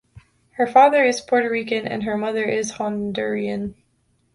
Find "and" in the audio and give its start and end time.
1.87-2.01